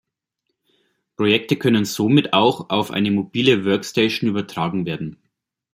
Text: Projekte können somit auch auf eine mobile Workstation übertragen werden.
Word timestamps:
Projekte 1.15 1.57
können 1.57 1.85
somit 1.85 2.33
auch 2.33 2.71
auf 2.71 2.89
eine 2.89 3.11
mobile 3.11 3.65
Workstation 3.65 4.31
übertragen 4.31 4.87
werden. 4.87 5.21